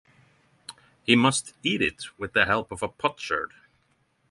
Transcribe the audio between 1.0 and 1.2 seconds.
He